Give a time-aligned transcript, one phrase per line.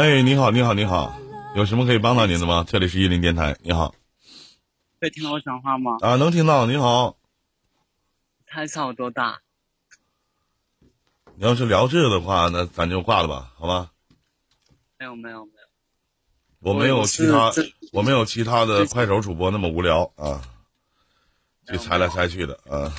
[0.00, 1.14] 哎，你好，你好，你好，
[1.54, 2.64] 有什么可以帮到您的吗？
[2.66, 3.94] 这里是伊林电台，你好。
[4.98, 5.98] 可以听到我讲话吗？
[6.00, 6.64] 啊，能听到。
[6.64, 7.18] 你好。
[8.46, 9.40] 猜猜我多大？
[11.34, 13.90] 你要是聊这个的话，那咱就挂了吧，好吧？
[14.98, 15.68] 没有，没有，没有。
[16.60, 17.52] 我没有其他，
[17.92, 20.40] 我没有其他的快手主播那么无聊啊，
[21.70, 22.92] 去猜来猜去的啊。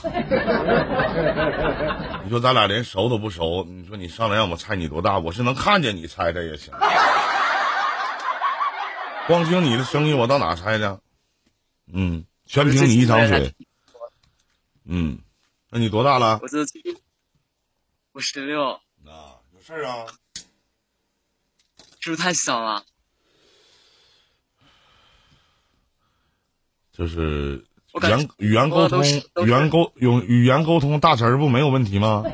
[2.23, 6.73] 你说咱俩连熟都不熟，你说你上来让我猜你多大，我是能看见你猜的也行。
[9.27, 10.83] 光听你的声音，我到哪猜去？
[11.93, 13.53] 嗯，全凭你一张嘴。
[14.85, 15.19] 嗯，
[15.69, 16.39] 那你多大了？
[16.41, 16.59] 我这
[18.13, 18.71] 我十六。
[19.05, 20.05] 啊，有事啊？
[21.99, 22.83] 是不是太小了？
[26.91, 27.63] 就是
[27.93, 29.03] 语言语言沟通，
[29.45, 32.23] 语言沟用语言沟通大词不没有问题吗？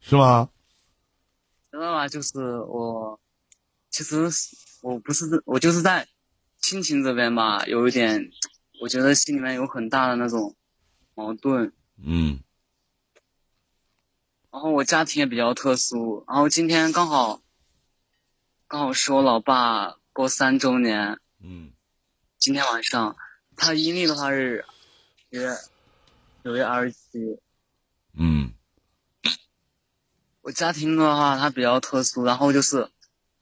[0.00, 0.50] 是吗？
[1.70, 2.06] 知道吧？
[2.08, 3.18] 就是我，
[3.88, 4.28] 其实
[4.82, 6.06] 我不是我就是在
[6.60, 8.30] 亲情这边吧，有一点，
[8.82, 10.54] 我觉得心里面有很大的那种
[11.14, 11.72] 矛盾。
[12.04, 12.40] 嗯。
[14.50, 17.40] 然后我家庭也比较特殊，然后今天刚好，
[18.68, 21.18] 刚好是我老爸过三周年。
[21.42, 21.72] 嗯。
[22.42, 23.16] 今天晚上，
[23.54, 24.64] 他阴历的话是
[25.30, 25.48] 月
[26.42, 27.38] 九月二十七。
[28.14, 28.52] 嗯。
[30.40, 32.90] 我家庭的话，它比较特殊，然后就是，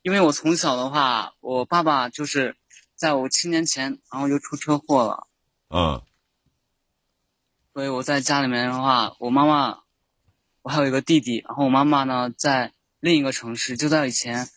[0.02, 2.56] 因为我从小的话，我爸爸就是
[2.94, 5.26] 在我七年前，然后就出车祸了。
[5.70, 6.02] 嗯。
[7.72, 9.78] 所以我在家里面的话，我妈妈，
[10.60, 14.50] 我还有一个弟弟，然后我妈妈呢在另一个城市，就在以前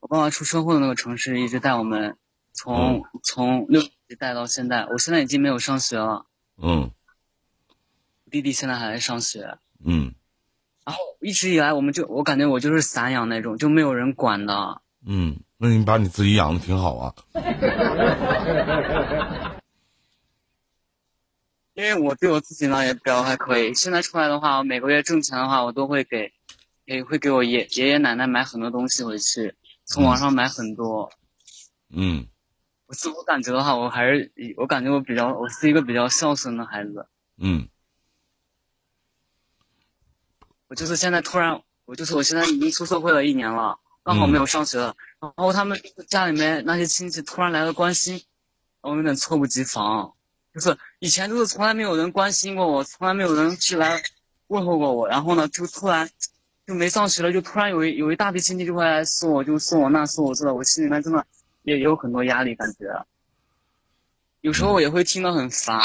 [0.00, 2.18] 我爸爸出车祸的那个城市，一直带我们。
[2.56, 6.26] 从从六年级带到现在，我现在已经没有上学了。
[6.56, 6.90] 嗯。
[8.30, 9.58] 弟弟现在还在上学。
[9.84, 10.14] 嗯。
[10.84, 14.80] 然后一直以来，我们就我感觉我就是散养那种，就没有人管的。
[15.04, 17.14] 嗯，那你把你自己养的挺好啊。
[21.74, 23.74] 因为我对我自己呢也比较还可以。
[23.74, 26.32] 现在出来的话，我每个月挣钱的话，我都会给，
[26.86, 31.10] 也会给我爷爷爷奶奶买很多东西回去，从网上买很多。
[31.90, 32.26] 嗯。
[32.86, 37.06] 我自我感觉的话，我还是我感觉我比较，我是一个比较孝顺的孩子。
[37.36, 37.68] 嗯。
[40.68, 44.96] 我就是现在突然，我就是我现在已经出社会了一年了，刚好没有上学了。
[45.20, 48.22] 然后他们家里面那些亲戚突然来了关心，
[48.80, 50.12] 我有点猝不及防。
[50.52, 54.02] 就是以前就是从来没有人关心过我，从来没有人去来
[54.46, 55.08] 问候过我。
[55.08, 56.08] 然后呢，就突然
[56.66, 61.26] 就没上学了，就突然有一有一大批亲戚就会来送我，就送我那送我这，我心里面真的。
[61.66, 63.04] 也有很多压力，感觉
[64.40, 65.80] 有时候我也会听得很烦。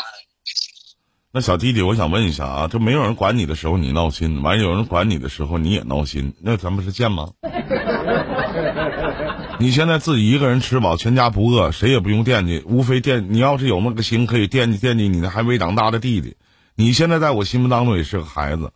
[1.32, 7.32] 那小弟弟，我想问一下啊，就没有人管你的时候你闹心，完有人管你的时候你也闹心，那咱不是贱吗？
[9.60, 16.38] 你现在自己一个人吃饱，全家不饿，谁也不用惦记，无非惦你要是有那个心，可以惦记惦记你那还没长大的弟弟。
[16.76, 18.72] 你现在在我心目当中也是个孩子，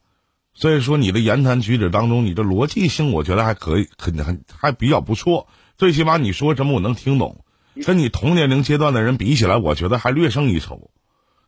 [0.56, 5.48] 所以说你的言谈举止当中，你的逻辑性我觉得还可以，肯定还还比较不错。
[5.78, 7.44] 最起码你说什么我能听懂，
[7.86, 10.90] 跟你同年龄阶段的人比起来，我觉得还略胜一筹。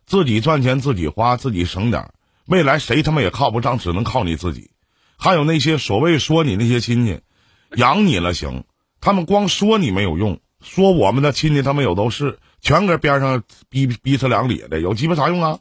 [0.06, 2.14] 自己赚钱自己花，自己省点儿
[2.46, 4.70] 未来谁他妈也靠不上，只能靠你自己。
[5.16, 7.20] 还有那些所谓说你那些亲戚，
[7.76, 8.64] 养你了行，
[9.00, 15.58] 他们光说你没有用，说我们的亲戚他们有都是，全搁边上逼逼扯两咧的，有鸡巴啥用啊？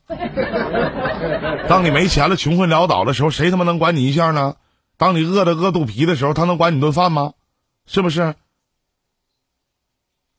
[1.68, 4.56] 当你没钱了、穷困潦倒的时候，谁他妈能管你一下呢？
[4.98, 7.34] 当你饿的饿肚皮的时候，他能管你顿饭吗？
[7.86, 8.36] 是不是？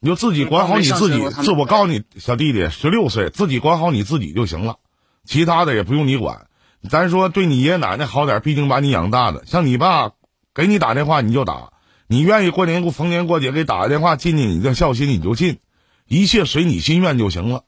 [0.00, 4.76] 你就自己管好你自己，这我告诉你小弟弟，十六岁自己管好你自己就行了，
[5.24, 6.46] 其他的也不用你管。
[6.88, 9.44] 咱说对你爷爷奶奶好点，毕竟把你养大的。
[9.44, 10.12] 像你爸
[10.54, 11.72] 给你打电话你就打，
[12.06, 15.58] 你愿意过年过逢年过节给打个电话尽尽你的孝心你就尽，
[16.06, 17.64] 一切随你心愿就行了。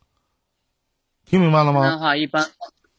[1.29, 1.91] 听明白了吗？
[1.91, 2.47] 的话一般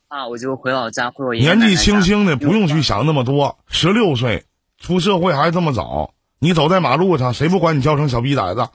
[0.10, 4.44] 啊，我就回老家回我年纪轻轻的不用去想那么多，十六岁
[4.78, 6.14] 出社会还这么早。
[6.44, 8.68] 你走在马路上，谁不管你叫声小逼崽子？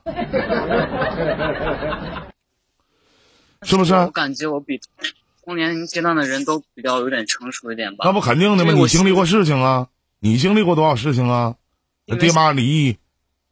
[3.67, 3.95] 是不是？
[3.95, 4.81] 我感觉我比
[5.45, 8.05] 同年龄阶段的人都比较有点成熟一点吧。
[8.05, 8.73] 那不肯定的吗？
[8.73, 9.89] 你经历过事情啊？
[10.21, 11.57] 你经历过多少事情啊？
[12.21, 12.97] 爹妈离异，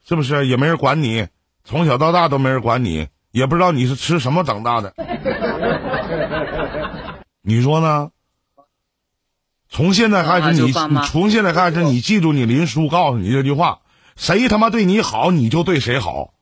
[0.07, 1.27] 是不是也没人管你？
[1.65, 4.95] 从小到大都没人管你，也不知道你是吃什么长大的。
[7.43, 8.11] 你说呢？
[9.69, 13.81] 从现在开始，你你从现在开始，你记住你林叔告诉你这句话。
[14.15, 16.35] 谁他妈对你好，你就对谁好。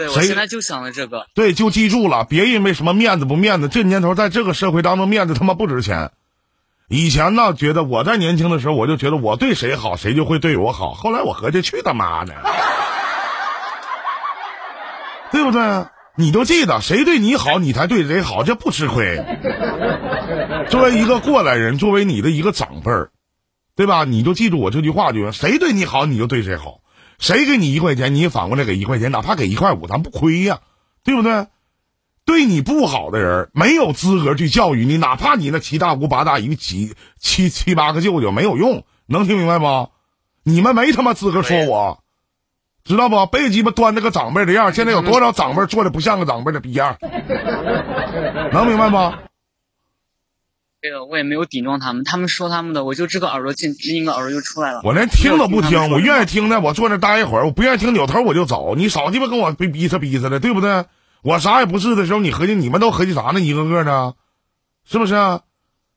[0.00, 1.26] 对，我现在就想着这个。
[1.34, 3.68] 对，就记住了，别因为什么面子不面子。
[3.68, 6.10] 这年头，在这个社会当中，面子他妈不值钱。
[6.88, 10.94] 以前呢，觉得我在年轻的时候，我就觉得我对谁好，谁就会对我好。
[10.94, 12.34] 后来我合计，去他妈的，
[15.30, 15.84] 对不对？
[16.16, 19.22] 你就记得，谁对你好，你才对谁好，这不吃亏。
[20.70, 23.10] 作为一个过来人，作为你的一个长辈儿，
[23.76, 24.04] 对吧？
[24.04, 26.78] 你就记住我这句话，就行谁对你好，你就对谁好。
[27.20, 30.58] 谁给你一块钱，你也反过来给一块钱，哪怕给一块五，咱不亏呀，
[31.04, 31.46] 对不对？
[32.24, 39.90] 对你不好的人，没有资格去教育你，哪怕你那七大姑八大姨、七七七八个舅舅没有用，能听明白不？
[40.42, 42.02] 你们没他妈资格说我，
[42.84, 43.26] 知道不？
[43.26, 46.96] 别鸡巴端着个长辈的样，现在有多少长辈做的不像个长辈的逼样，
[48.52, 49.29] 能明白不？
[50.82, 54.80] 这个我也没有顶撞他们，他们说他们的，我就这个耳朵进，另一个耳朵就出来了。
[54.82, 58.74] 我连听都不听，我愿意听的，我坐那待一会儿；我不愿意听，扭头我就走。
[58.76, 60.86] 你少鸡巴跟我逼逼扯逼扯的，对不对？
[61.22, 63.40] 我啥也不是的时候，你合计你们都合计啥呢？
[63.40, 64.14] 一个个的，
[64.90, 65.40] 是不是啊？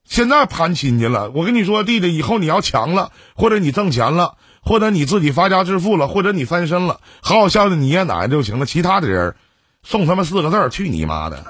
[0.06, 8.65] 现在攀亲戚了，我跟你说，弟弟，以后你要强了，或者你挣钱了，或者你自己发家致富了，或者你翻身了，好好孝敬你爷爷奶奶就行了。
[8.65, 9.33] 其他的人，
[9.81, 11.41] 送他们四个字儿，去你妈的！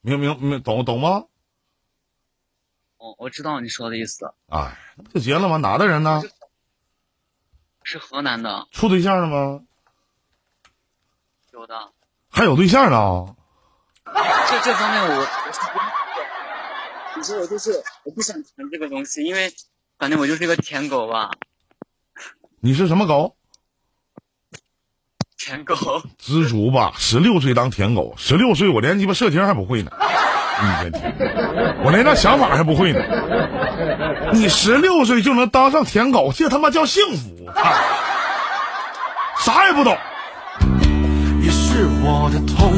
[0.00, 1.24] 明明明懂懂吗？
[2.98, 5.56] 我我知道你说的意思，哎，那不就结了吗？
[5.56, 6.22] 哪的人呢？
[7.82, 9.62] 是河南的，处对象了吗？
[11.52, 11.92] 有的。
[12.28, 13.34] 还有对象呢？
[14.04, 19.52] 这这方面我我你说我就是我不想谈这个东西，因为
[19.98, 21.30] 反正我就是一个舔狗吧，
[22.60, 23.37] 你是什么狗？
[25.48, 26.02] 舔狗。
[26.18, 29.90] 知足吧，十六岁当舔狗，十六岁我连鸡巴射精还不会呢。
[30.60, 31.14] 你这天，
[31.82, 33.00] 我连那想法还不会呢。
[34.34, 37.48] 你十六岁就能当上舔狗，这他妈叫幸福！
[37.54, 37.62] 操
[39.38, 39.96] 啥也不懂。
[41.40, 42.70] 你是我的痛。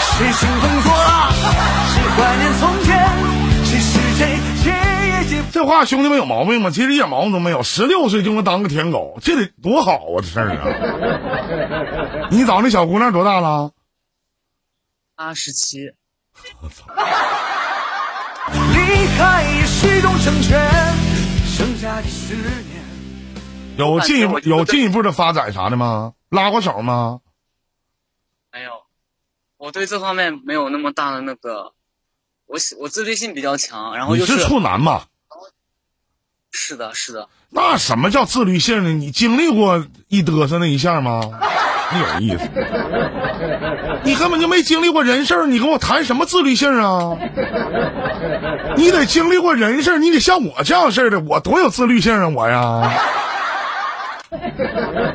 [0.00, 1.30] 谁兴风作浪，
[1.94, 2.75] 谁怀念从
[5.52, 6.70] 这话兄弟们有毛病吗？
[6.70, 7.62] 其实一点毛病都没有。
[7.62, 10.20] 十六岁就能当个舔狗，这得多好啊！
[10.20, 12.28] 这事儿啊！
[12.30, 13.72] 你找那小姑娘多大了？
[15.14, 15.92] 八十七，
[16.60, 16.84] 我操！
[18.74, 20.60] 离开也是一种成全，
[21.46, 22.84] 剩下几十年。
[23.78, 26.12] 有进一步有进一步的发展啥的吗？
[26.28, 27.20] 拉过手吗？
[28.52, 28.72] 没有，
[29.56, 31.72] 我对这方面没有那么大的那个，
[32.46, 35.04] 我喜我自律性比较强，然后你就是处男嘛？
[36.58, 38.90] 是的，是的，那什么叫自律性呢？
[38.90, 41.20] 你经历过一嘚瑟那一下吗？
[41.92, 42.48] 你有意思，
[44.02, 47.16] 你根本就没经历过人事儿，你跟我谈什么自律性啊？
[48.76, 52.90] 你得经历过人事儿，你得像我这样式儿的，我多有自律性啊，我呀！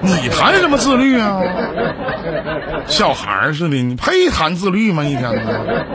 [0.02, 1.42] 你谈什么自律啊？
[2.88, 5.04] 小孩儿似的，你配谈自律吗？
[5.04, 5.86] 一天的，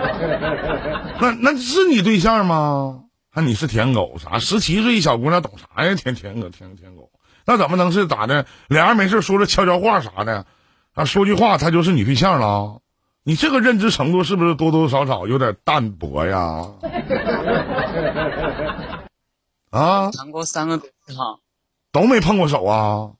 [1.21, 2.97] 那那是你对象吗？
[3.37, 4.38] 那你是舔狗啥？
[4.38, 5.93] 十七岁一小姑娘懂啥呀？
[5.94, 7.11] 舔舔狗，舔舔狗，
[7.44, 8.47] 那怎么能是咋的？
[8.69, 10.47] 俩人没事说着悄悄话啥的，
[10.94, 12.81] 啊，说句话他就是你对象了？
[13.25, 16.67] 你这个认知程度是不是多多少少有点淡薄呀？
[19.69, 21.38] 啊，谈过三个对象，
[21.93, 23.11] 都没碰过手啊？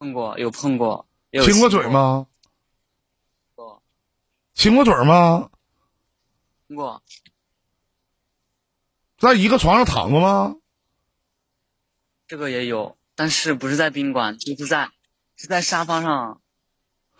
[0.00, 1.88] 碰过有碰过，亲过嘴？
[1.88, 2.26] 吗？
[3.54, 3.80] 过，
[4.54, 5.50] 亲过嘴吗？
[6.66, 7.00] 亲过，
[9.18, 10.54] 在一个床上躺过吗？
[12.28, 14.90] 这个也有，但是不是在宾馆，就是在
[15.36, 16.40] 是在沙发上，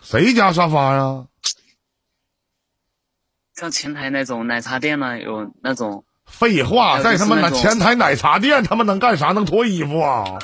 [0.00, 1.26] 谁家沙发呀？
[3.54, 9.32] 像前台那种奶茶店呢，有那种废话，在他妈那前台奶茶店，他妈能干啥？
[9.32, 10.25] 能脱衣服啊？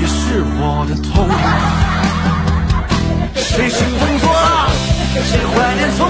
[0.00, 1.28] 也是我的痛。
[3.36, 4.68] 谁兴风作浪，
[5.22, 6.08] 谁怀念从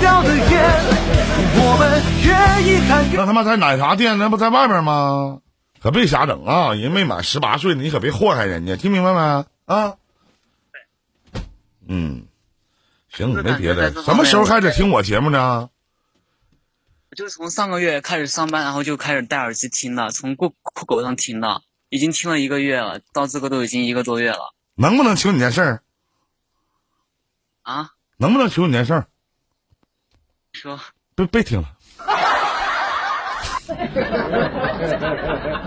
[0.00, 1.06] 掉的烟。
[1.58, 5.40] 我们愿意看那他妈在奶茶店，那不在外边吗？
[5.80, 6.74] 可别瞎整啊！
[6.74, 9.46] 人没满十八岁呢，你可别祸害人家，听明白没？
[9.66, 9.96] 啊？
[11.86, 12.26] 嗯，
[13.12, 15.70] 行，没别的什么时候开始听我节目呢？
[17.16, 25.82] 就是从上个月开始上班，然后就开始戴耳机听的，从酷酷狗上听的，已经听了一个月了，到这个都已经一个多月了能不能求你件事儿？
[27.62, 27.90] 啊！
[28.16, 29.06] 能不能求你件事儿？
[30.56, 30.80] 说
[31.14, 31.68] 别别听了。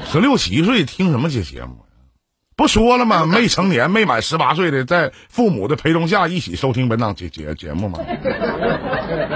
[0.05, 1.85] 十六七岁听什么节节目？
[2.55, 3.23] 不说了吗？
[3.23, 7.99] 未成年、没满十八岁的，在父母的陪同下一起收听本档节节节目吗？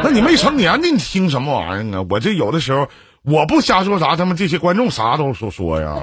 [0.03, 2.05] 那你未成年的，你听什么玩意儿啊？
[2.09, 2.89] 我这有的时候
[3.21, 6.01] 我不瞎说啥，他们这些观众啥都说说呀。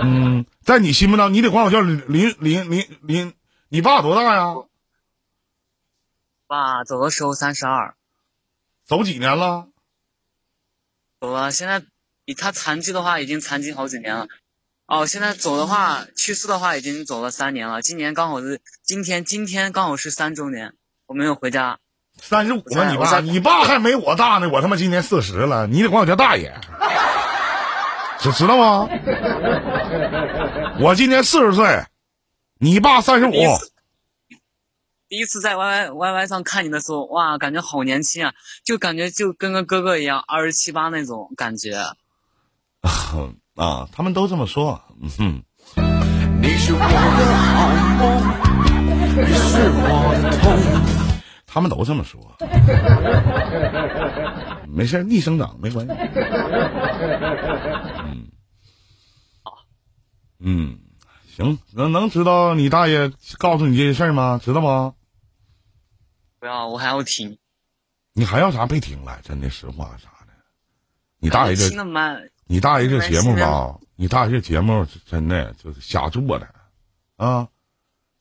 [0.00, 3.32] 嗯，在你心目当中，你得管我叫林林林林，
[3.68, 4.54] 你爸多大呀？
[6.46, 7.94] 爸走的时候三十二，
[8.86, 9.68] 走几年了？
[11.20, 11.50] 走了。
[11.50, 11.82] 现在
[12.26, 14.28] 以他残疾的话，已经残疾好几年了。
[14.86, 17.80] 哦，现在走的话，去世的话已经走了三年了。
[17.80, 20.74] 今年刚好是今天，今天刚好是三周年，
[21.06, 21.78] 我没有回家。
[22.18, 26.54] 三十五了，你爸，你爸还没我大呢，我他妈今年四十了，你得管我叫大爷，
[28.20, 28.88] 知知道吗？
[30.78, 31.84] 我今年四十岁，
[32.58, 33.32] 你爸三十五
[35.08, 38.32] 第，一次在 Y Y Y Y 上看你的时候，哇，感觉好年轻啊，
[38.64, 41.76] 就感觉就跟个哥哥一样，二十七八那种感觉。
[43.56, 45.42] 啊，他们都这么说，嗯哼。
[46.42, 48.04] 你是我的好梦，
[49.16, 50.44] 你是我的痛。
[51.46, 52.20] 他们都这么说，
[54.68, 55.92] 没事，逆生长没关系。
[58.04, 58.28] 嗯，
[60.40, 60.76] 嗯，
[61.36, 64.40] 行，能能知道你大爷告诉你这些事儿吗？
[64.42, 64.94] 知道吗？
[66.38, 67.38] 不要，我还要听。
[68.12, 70.32] 你还要啥别听了，真的实话啥的。
[71.18, 71.68] 你大爷这
[72.46, 76.48] 你大爷这节目吧，你大爷这节目真的就是瞎做的，
[77.16, 77.48] 啊，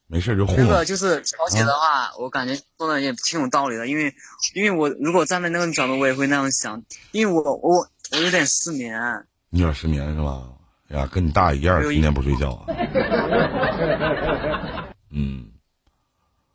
[0.08, 0.86] 没事就糊弄这个。
[0.86, 4.16] 就是调解的话，我感觉说的也挺有道理的，因为
[4.56, 10.50] 因为我如果站在那个角度，我也会那样想，因为我我我有点失眠，你有点失眠是吧？
[10.94, 12.68] 哎呀，跟你大爷一样，天天不睡觉啊。
[15.10, 15.50] 嗯，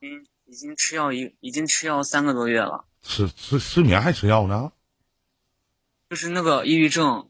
[0.01, 4.71] 嗯，已经吃药一已经吃药三个多月了，吃吃失眠还吃药呢？
[6.11, 7.27] 就是那个抑郁症，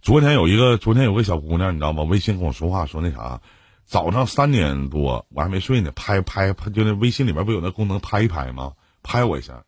[0.00, 2.04] 昨天有一个，昨天有个小姑娘，你知道吗？
[2.04, 3.42] 微信跟我说话说那啥，
[3.84, 8.72] 早上三点多我还没睡呢，拍拍拍，就那微信里面不有那功能拍一拍吗？
[9.02, 9.62] 拍我一下，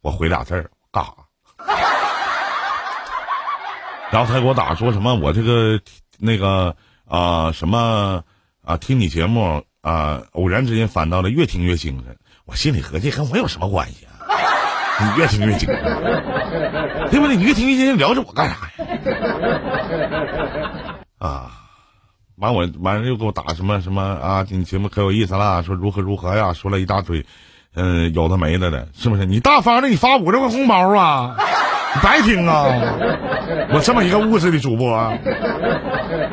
[0.00, 1.14] 我回俩字儿干啥？
[4.10, 5.80] 然后他给我打说什么我这个
[6.18, 8.22] 那个啊、什么
[8.64, 12.16] 啊听你节目啊、偶然之间翻到了，越听越精神。
[12.46, 14.10] 我心里合计跟我有什么关系啊？
[15.00, 15.76] 你越听越精神，
[17.10, 17.36] 对不对？
[17.36, 18.84] 你越听越精神，聊着我干啥呀？
[21.18, 21.50] 啊，
[22.36, 24.46] 完我完了又给我打什么什么啊？
[24.48, 27.26] 你节目可有意思了，说如何如何呀，说了一大堆，
[27.74, 29.26] 嗯、有的没的的，是不是？
[29.26, 31.36] 你大方的你发五十块红包啊，
[31.94, 32.66] 你白听啊！
[33.70, 35.12] 我这么一个物质的主播、啊，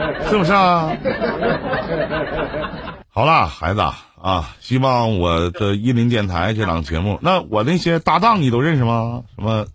[0.29, 0.91] 是不是啊？
[3.13, 3.81] 好了，孩子
[4.22, 9.24] 啊，希望我的一林电台这档节目，那我那些搭档你都认识吗？
[9.36, 9.67] 什么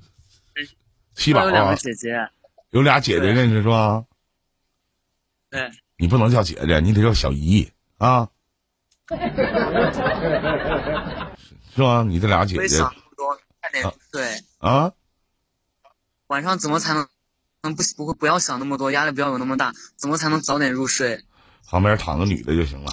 [1.14, 2.28] 七宝啊有两个，姐姐，
[2.70, 4.04] 有俩姐姐认识是吧？
[5.50, 7.68] 对，你不能叫姐姐，你得叫小姨
[7.98, 8.28] 啊，
[11.74, 12.02] 是吧？
[12.02, 14.24] 你这俩姐姐我也想那么多，快点入睡。
[14.58, 14.92] 啊，
[16.28, 17.06] 晚上怎么才能
[17.66, 21.20] 能不不会不要想那么多，压力不要有那么大，怎么才能早点入睡？
[21.68, 22.92] 旁边躺个女的就行了。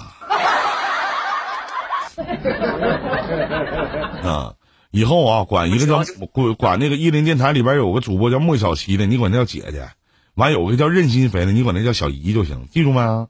[4.24, 4.54] 啊，
[4.90, 9.88] 以后啊，管一个叫管管那个伊林电台里边有个主播叫莫小七的，你管她叫姐姐；
[10.34, 13.28] 完有个叫任心飞的，你管她叫小姨就行，记住没？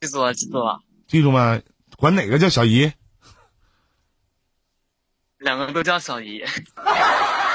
[0.00, 1.62] 记住了，记住了，记住没？
[1.96, 2.92] 管哪个叫小姨？
[5.38, 6.42] 两个都叫小姨。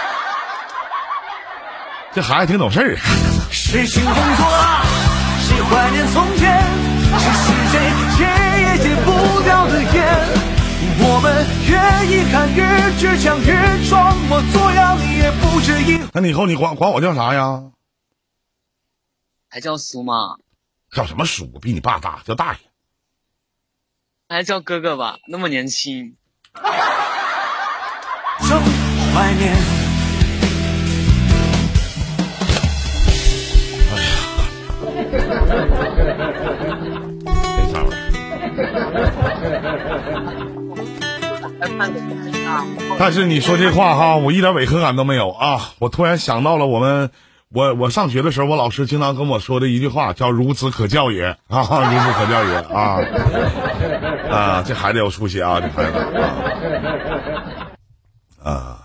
[2.16, 3.02] 这孩子挺懂事儿啊。
[3.50, 4.86] 谁兴风作浪，
[5.42, 6.64] 谁怀念从前，
[7.18, 7.74] 谁是谁
[8.18, 8.24] 戒
[8.62, 9.94] 也戒不掉的烟。
[11.00, 11.74] 我们越
[12.06, 12.64] 遗憾越
[13.00, 17.64] 倔强，越装模作样，也不止一那你以后你管管我叫啥呀？
[19.50, 20.36] 还叫叔吗？
[20.92, 21.48] 叫什么叔？
[21.60, 22.60] 比你爸大，叫大爷。
[24.30, 26.16] 还叫哥哥吧，那么年轻。
[28.42, 28.62] 生
[29.16, 29.73] 怀念。
[41.78, 42.66] 还看啊！
[43.00, 45.74] 但是你说这话哈，我一点违和感都没有啊！
[45.80, 47.10] 我突然想到了我们，
[47.50, 53.00] 我我上学的时候，我老师经常跟我说的一句话，叫“孺子可教也”啊， 孺子可教也啊
[54.30, 54.64] 啊！
[54.66, 56.14] 这孩子有出息啊，这孩子啊
[58.44, 58.80] 啊，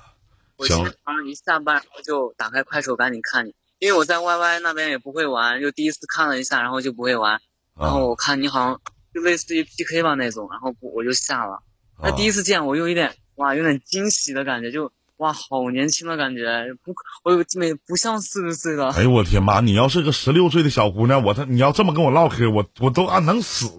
[0.59, 7.40] 行我今天早上一下班，然后就打开快手赶紧看你，因为我在 YY 那边也不会玩，就第一次看了一下，然后就不会玩，
[7.78, 8.80] 然后啊我看你好像
[9.14, 11.61] 就类似于 PK 吧那种，然后我就下了。
[12.00, 16.42] 那啊第一次见我有一点哇，有点惊喜的感觉，就哇好年轻的感觉，
[16.84, 18.90] 不我有没不像四十岁的。
[18.90, 19.60] 哎呦我天妈！
[19.60, 23.70] 你要是个十六岁的小姑娘，我他你要这么跟我唠嗑，我我都啊能死。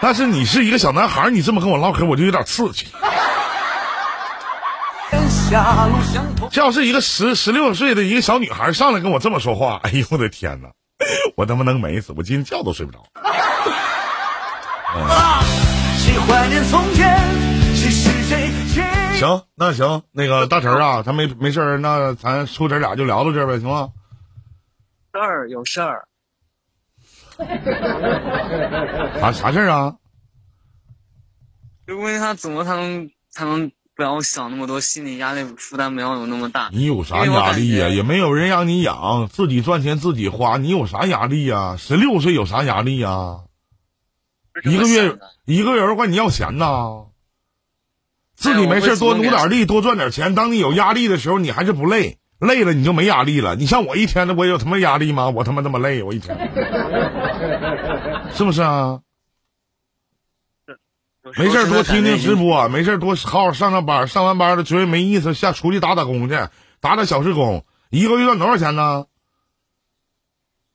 [0.00, 2.86] 但是你是一个小男孩，你这么跟我唠嗑，我就有点刺激。
[6.50, 10.68] 这要是一个十十六岁的一个小女孩上来跟我这么说话，哎呦我的天哪，
[11.36, 12.98] 我他妈能美死，我今天觉都睡不着。
[13.04, 13.32] 谁怀念从前？
[13.32, 14.83] 谁是谁？
[14.83, 14.83] 谁？
[19.18, 23.90] 行，那行，那个大成啊，他没没事儿，那咱叔侄俩就聊到这儿呗，行吗？
[25.12, 26.06] 事儿有事儿，
[29.20, 29.94] 啥 啥事儿啊？
[31.86, 36.68] 就问他怎么才能才能不要想那么多，心理压力负担不要有那么大。
[36.72, 43.43] 你有啥压力呀、也没有人让你养，自己赚钱自己花，你有啥压力呀、十六岁有啥压力呀、
[44.62, 47.06] 一个月一个月管你要钱呐。
[48.36, 50.34] 自己没事多努点力，多赚点钱。
[50.34, 53.54] 当你有压力的时候，你还是不累，累了你就没压力了。
[53.54, 55.30] 你像我一天的，我有他妈压力吗？
[55.30, 56.36] 我他妈那么累，我一天，
[58.34, 59.00] 是不是啊？
[61.38, 62.34] 没事多听听直。
[62.36, 66.34] 播，没事多好好上上班，上完班了觉得没意思，下出去打打工去，
[66.80, 69.06] 打打小时工，一个月赚多少钱呢？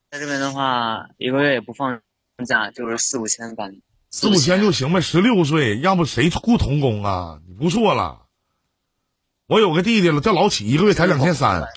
[0.09, 1.99] 在这边的话，一个月也不放
[2.45, 3.79] 假，就是四五千感觉。
[4.11, 5.01] 四五千就行呗。
[5.01, 7.39] 十六岁，要不谁雇童工啊？
[7.47, 8.25] 你不错了。
[9.47, 11.67] 我有个弟弟了，叫老启，一个月才两千三，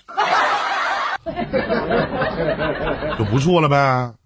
[3.19, 4.15] 就不错了呗。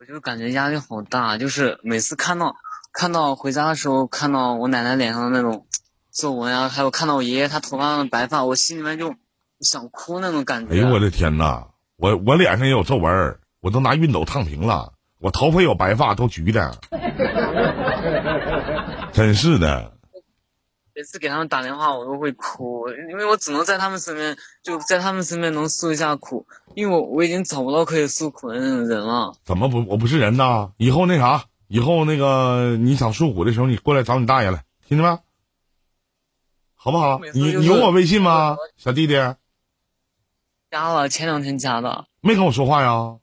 [0.00, 2.56] 我就感觉压力好大，就是每次看到
[2.92, 5.66] 看到回家的时候，看到我奶奶脸上的那种
[6.10, 9.14] 皱纹啊，还有看到我爷爷他头发上的白发，我心里面就
[9.60, 10.74] 想哭那种感觉。
[10.74, 16.78] 哎呦我的天呐，我我脸上也有皱纹儿，我都拿熨斗烫平了，我头发有白发都橘的，
[19.12, 19.94] 真是的。
[20.94, 29.32] 每次给他们打电话，我都会哭，因为我只能在他们身边，就在他们身边能诉一下苦，因为我我已经找不到可以诉苦的那种人了。
[29.44, 30.72] 怎么不我不是人呐？
[30.76, 35.20] 以后那啥，以后那个你想诉苦的时候，你过来找你大爷来，听见没？
[36.74, 39.14] 好不好你有我微信吗，小弟弟？
[40.70, 43.18] 加了，前两天加的，没跟我说话呀？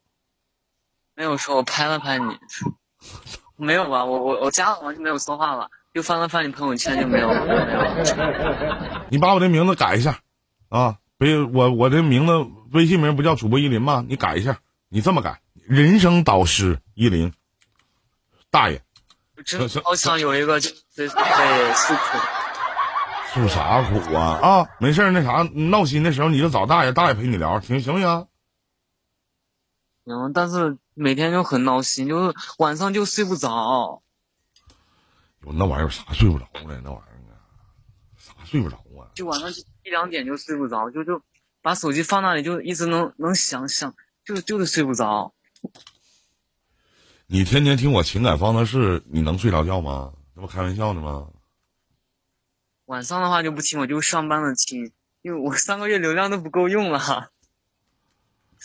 [1.15, 2.37] 没有说，我拍了拍你，
[3.55, 4.03] 没有吧？
[4.05, 8.05] 我我我加了，完就没有说话了，又翻了翻你朋友圈就没有没有。
[9.09, 10.19] 你把我的名字改一下，
[10.69, 12.33] 啊，别我我的名字
[12.71, 14.03] 微信名不叫主播依林吗？
[14.07, 17.31] 你改一下，你这么改，人生导师依林，
[18.51, 18.81] 大爷，
[19.45, 22.17] 真的好想有一个就随时可以诉苦。
[23.33, 24.39] 诉啥苦啊？
[24.41, 28.27] 啊，没事儿那啥，闹心的时候你就找大爷，大爷陪你聊，行行不行？
[30.05, 34.01] 行，但是每天就很闹心，就是晚上就睡不着。
[35.45, 36.81] 有那玩意儿有啥睡不着的？
[36.81, 37.37] 那玩意儿啊，
[38.17, 39.11] 啥睡不着啊？
[39.13, 41.21] 就晚上就一两点就睡不着，就就
[41.61, 45.33] 把手机放那里，就一直能能想想，就就是睡不着。
[47.27, 50.13] 你天天听我情感方程式，你能睡着觉吗？
[50.33, 51.27] 这不开玩笑呢吗？
[52.85, 57.31] 晚上的话就不听，我就上班了听，因为我三个月流量都不够用了，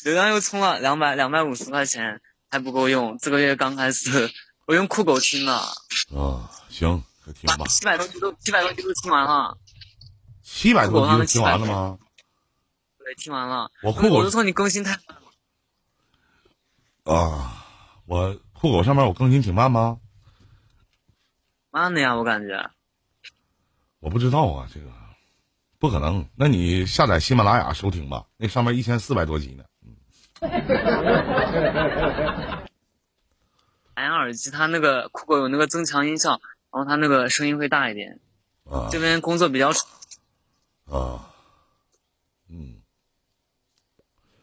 [0.04, 3.18] 流量又充了两百两百五十块钱，还不够用。
[3.18, 4.30] 这个月刚开始，
[4.66, 7.66] 我用酷狗听的，啊，行，可听吧。
[7.66, 9.58] 七百多集都七百多集都听完了，
[10.42, 11.98] 七百多集都听完了吗？
[12.98, 13.70] 对，听完了。
[13.82, 15.16] 我酷狗我就说你更新太慢
[17.04, 17.66] 了，啊，
[18.06, 19.98] 我酷狗上面我更新挺慢吗？
[21.70, 22.70] 慢的呀，我感觉。
[24.00, 24.86] 我不知道啊，这个
[25.78, 26.26] 不可能。
[26.34, 29.64] 那你下载喜马拉雅收听吧，那上面一千四百多集呢。
[33.94, 36.40] 蓝牙耳机它那个酷狗有那个增强音效，
[36.72, 38.18] 然后它那个声音会大一点。
[38.64, 38.88] 啊。
[38.90, 39.86] 这边工作比较吵，
[40.86, 41.30] 啊，
[42.48, 42.80] 嗯，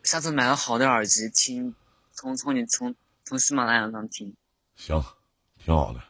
[0.04, 1.74] 下次买个好的耳机听，
[2.12, 2.94] 从从你从
[3.26, 4.36] 从喜马拉雅上听，
[4.76, 5.04] 行，
[5.58, 6.02] 挺好的，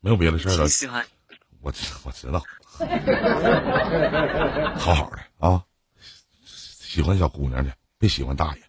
[0.00, 0.56] 没有别的事儿了。
[0.58, 0.68] 挺。
[0.68, 1.06] 喜欢。
[1.62, 2.42] 我知我知道，
[4.78, 5.62] 好好的啊，
[6.44, 8.62] 喜欢小姑娘的，别喜欢大爷。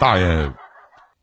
[0.00, 0.50] 大爷，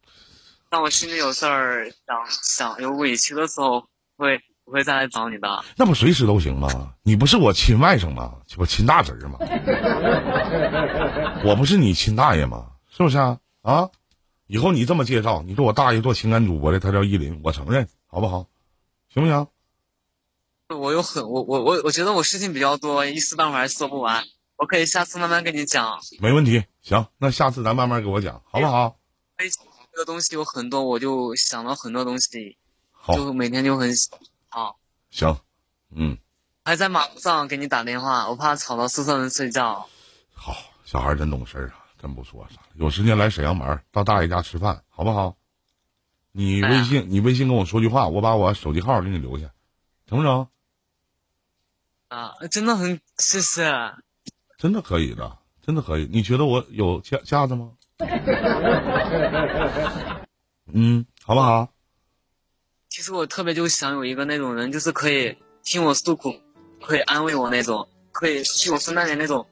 [0.69, 5.63] 那我心里有事儿想想有委屈的时候，会不会再来找你的。
[5.75, 6.93] 那不随时都行吗？
[7.01, 8.35] 你不是我亲外甥吗？
[8.57, 9.39] 我亲大侄儿吗？
[11.43, 12.67] 我不是你亲大爷吗？
[12.89, 13.39] 是不是啊？
[13.63, 13.89] 啊，
[14.45, 18.45] 以后你这么介绍，你说我大爷做情感主播的，他叫依林，我承认，好不好？
[19.11, 19.47] 行不行？
[20.79, 24.23] 我有很我我我我觉得我事情比较多，一时半会儿还说不完。
[24.61, 25.99] 我可以下次慢慢跟你讲。
[26.19, 26.63] 没问题。
[26.83, 28.95] 行，那下次咱慢慢给我讲，好不好？
[29.37, 29.45] 哎，
[29.91, 32.59] 这个东西有很多，我就想了很多东西，
[32.91, 33.89] 好，就每天就很
[34.49, 34.79] 好。
[35.09, 35.35] 行，
[35.89, 36.15] 嗯，
[36.63, 39.89] 还在马路上给你打电话，我怕吵到宿舍人睡觉。
[40.31, 42.61] 好，小孩真懂事儿啊，真不说啥。
[42.75, 45.35] 有时间来沈阳玩儿，到大爷家吃饭，好不好？
[46.31, 49.51] 你微信，你微信跟我说句话，我把我手机号给你留下，
[50.05, 50.47] 成不成？
[52.09, 53.63] 啊，真的很谢谢。
[54.61, 56.07] 真的可以的，真的可以。
[56.11, 57.71] 你觉得我有架架子吗？
[60.71, 61.67] 嗯，好不好？
[62.87, 66.35] 其实我特别就想有一个那种人，就是可以听我诉苦，
[66.79, 69.43] 可以安慰我那种，可以替我分担点那种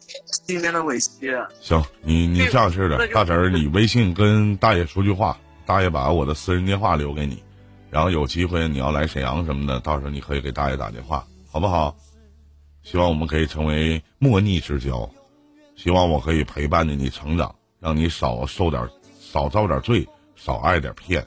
[0.45, 1.35] 心里面的委屈。
[1.59, 7.41] 行，你你这样式的，大侄儿，你微信跟大爷说句话，大爷把我的私人电话留给你，
[7.89, 11.97] 然后有机会你要来沈阳什么的，到时候你可以给大爷打电话，好不好？
[12.83, 15.09] 希望我们可以成为莫逆之交，
[15.75, 18.87] 希望我可以陪伴着你成长，让你少受点，
[19.19, 21.25] 少遭点罪，少挨点骗。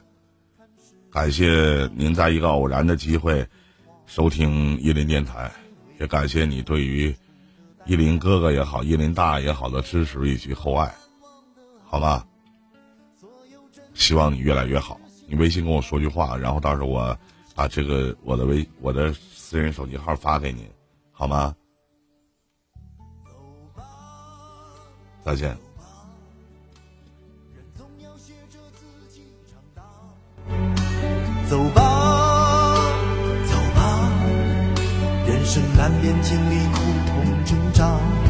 [1.11, 3.47] 感谢您在一个偶然的机会
[4.05, 5.51] 收听伊林电台，
[5.99, 7.15] 也感谢你对于
[7.85, 10.93] 伊林哥哥也好、伊林大也好的支持以及厚爱，
[11.85, 12.25] 好吧？
[13.93, 14.99] 希望你越来越好。
[15.27, 17.17] 你微信跟我说句话，然后到时候我
[17.55, 20.67] 把这个我的微我的私人手机号发给您，
[21.13, 21.55] 好吗？
[25.23, 25.57] 再见。
[31.49, 31.81] 走吧，
[33.45, 34.09] 走吧，
[35.25, 38.22] 人生难免经历苦痛挣扎。